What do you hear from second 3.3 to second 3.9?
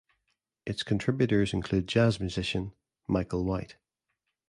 White.